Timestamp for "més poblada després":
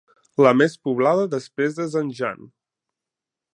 0.61-1.77